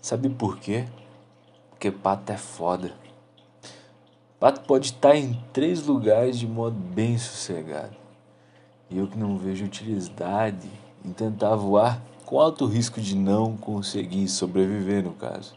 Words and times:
Sabe 0.00 0.28
por 0.28 0.58
quê? 0.58 0.86
Porque 1.70 1.90
pato 1.90 2.32
é 2.32 2.36
foda. 2.36 2.92
Pato 4.38 4.60
pode 4.60 4.86
estar 4.86 5.16
em 5.16 5.34
três 5.52 5.84
lugares 5.84 6.38
de 6.38 6.46
modo 6.46 6.76
bem 6.76 7.18
sossegado. 7.18 7.96
E 8.88 8.98
eu 8.98 9.08
que 9.08 9.18
não 9.18 9.36
vejo 9.36 9.64
utilidade 9.64 10.70
em 11.04 11.12
tentar 11.12 11.56
voar 11.56 12.00
com 12.24 12.40
alto 12.40 12.66
risco 12.66 13.00
de 13.00 13.16
não 13.16 13.56
conseguir 13.56 14.28
sobreviver 14.28 15.02
no 15.02 15.12
caso. 15.12 15.56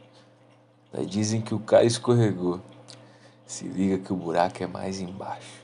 Daí 0.91 1.05
dizem 1.05 1.41
que 1.41 1.53
o 1.53 1.59
cara 1.59 1.85
escorregou. 1.85 2.59
Se 3.45 3.67
liga 3.67 3.97
que 3.97 4.11
o 4.11 4.15
buraco 4.15 4.63
é 4.63 4.67
mais 4.67 4.99
embaixo. 4.99 5.61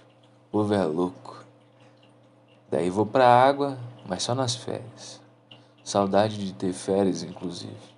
O 0.48 0.52
povo 0.52 0.73
é 0.73 0.84
louco. 0.84 1.44
Daí 2.70 2.89
vou 2.89 3.05
pra 3.05 3.27
água, 3.27 3.77
mas 4.05 4.23
só 4.23 4.35
nas 4.35 4.55
férias. 4.55 5.21
Saudade 5.84 6.38
de 6.38 6.53
ter 6.53 6.73
férias, 6.73 7.23
inclusive. 7.23 7.96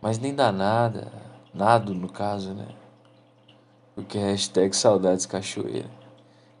Mas 0.00 0.18
nem 0.18 0.34
dá 0.34 0.50
nada, 0.50 1.12
nada 1.52 1.92
no 1.92 2.08
caso, 2.08 2.54
né? 2.54 2.68
Porque 3.94 4.18
hashtag 4.18 4.74
saudades 4.74 5.26
cachoeira. 5.26 5.90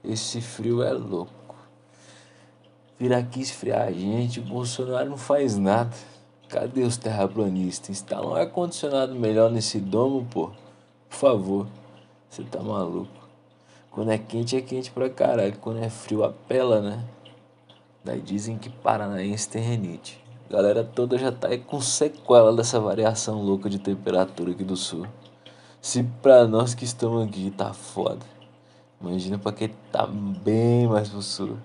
Esse 0.04 0.40
frio 0.40 0.82
é 0.82 0.92
louco. 0.92 1.54
Vir 2.98 3.14
aqui 3.14 3.40
esfriar 3.40 3.88
a 3.88 3.92
gente, 3.92 4.40
o 4.40 4.42
Bolsonaro 4.42 5.08
não 5.08 5.16
faz 5.16 5.56
nada. 5.56 5.96
Cadê 6.48 6.82
os 6.82 6.96
terraplanistas? 6.96 7.90
Instala 7.90 8.26
um 8.26 8.34
ar-condicionado 8.34 9.14
melhor 9.14 9.50
nesse 9.50 9.80
domo, 9.80 10.26
pô. 10.30 10.50
Por 11.08 11.16
favor. 11.16 11.66
Você 12.28 12.42
tá 12.42 12.60
maluco. 12.60 13.08
Quando 13.90 14.10
é 14.10 14.18
quente, 14.18 14.56
é 14.56 14.60
quente 14.60 14.90
pra 14.90 15.08
caralho. 15.08 15.56
Quando 15.58 15.82
é 15.82 15.88
frio, 15.88 16.24
apela, 16.24 16.80
né? 16.80 17.04
Daí 18.04 18.20
dizem 18.20 18.58
que 18.58 18.68
paranaense 18.68 19.48
tem 19.48 19.62
renite. 19.62 20.22
A 20.50 20.52
galera 20.52 20.82
toda 20.82 21.16
já 21.16 21.30
tá 21.30 21.48
aí 21.48 21.58
com 21.58 21.80
sequela 21.80 22.52
dessa 22.52 22.80
variação 22.80 23.40
louca 23.40 23.70
de 23.70 23.78
temperatura 23.78 24.50
aqui 24.50 24.64
do 24.64 24.76
sul. 24.76 25.06
Se 25.80 26.02
pra 26.02 26.46
nós 26.46 26.74
que 26.74 26.84
estamos 26.84 27.24
aqui 27.26 27.50
tá 27.50 27.72
foda. 27.72 28.26
Imagina 29.00 29.38
pra 29.38 29.52
quem 29.52 29.70
tá 29.92 30.06
bem 30.06 30.88
mais 30.88 31.08
pro 31.08 31.22
sul. 31.22 31.56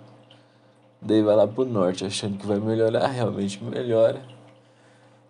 Daí 1.01 1.21
vai 1.21 1.35
lá 1.35 1.47
pro 1.47 1.65
norte 1.65 2.05
achando 2.05 2.37
que 2.37 2.45
vai 2.45 2.59
melhorar, 2.59 3.07
realmente 3.07 3.61
melhora 3.63 4.21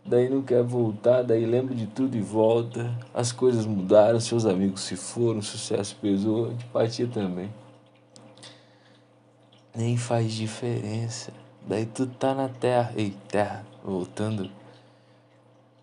daí 0.05 0.29
não 0.29 0.41
quer 0.43 0.61
voltar, 0.61 1.23
daí 1.23 1.45
lembra 1.45 1.73
de 1.73 1.87
tudo 1.87 2.15
e 2.15 2.21
volta. 2.21 2.95
As 3.13 3.31
coisas 3.31 3.65
mudaram, 3.65 4.19
seus 4.19 4.45
amigos 4.45 4.81
se 4.81 4.95
foram, 4.95 5.39
o 5.39 5.43
sucesso 5.43 5.97
pesou, 5.99 6.51
antipatia 6.51 7.07
também. 7.07 7.49
Nem 9.75 9.97
faz 9.97 10.31
diferença. 10.31 11.33
Daí 11.67 11.87
tu 11.87 12.05
tá 12.05 12.35
na 12.35 12.47
terra, 12.47 12.93
ei, 12.95 13.15
terra, 13.27 13.65
voltando, 13.83 14.51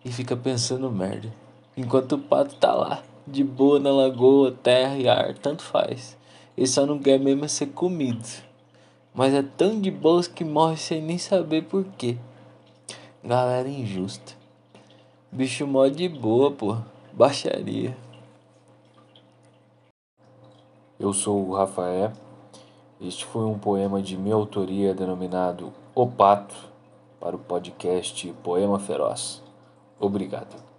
e 0.03 0.11
fica 0.11 0.35
pensando 0.35 0.89
merda. 0.89 1.33
Enquanto 1.75 2.13
o 2.13 2.19
pato 2.19 2.55
tá 2.55 2.73
lá, 2.73 3.03
de 3.27 3.43
boa 3.43 3.79
na 3.79 3.91
lagoa, 3.91 4.51
terra 4.51 4.97
e 4.97 5.09
ar, 5.09 5.37
tanto 5.37 5.61
faz. 5.61 6.17
Ele 6.55 6.67
só 6.67 6.85
não 6.85 6.99
quer 6.99 7.19
mesmo 7.19 7.49
ser 7.49 7.67
comido. 7.67 8.23
Mas 9.13 9.33
é 9.33 9.43
tão 9.43 9.81
de 9.81 9.91
boas 9.91 10.27
que 10.27 10.43
morre 10.43 10.77
sem 10.77 11.01
nem 11.01 11.17
saber 11.17 11.63
por 11.63 11.83
quê. 11.97 12.17
Galera 13.23 13.67
injusta. 13.67 14.33
Bicho 15.31 15.67
mó 15.67 15.87
de 15.87 16.07
boa, 16.07 16.51
pô. 16.51 16.77
Baixaria. 17.11 17.95
Eu 20.99 21.11
sou 21.11 21.49
o 21.49 21.55
Rafael. 21.55 22.13
Este 23.01 23.25
foi 23.25 23.43
um 23.45 23.57
poema 23.57 24.01
de 24.01 24.15
minha 24.15 24.35
autoria 24.35 24.93
denominado 24.93 25.73
O 25.93 26.07
Pato 26.07 26.55
para 27.19 27.35
o 27.35 27.39
podcast 27.39 28.33
Poema 28.43 28.79
Feroz. 28.79 29.41
Obrigado. 29.99 30.72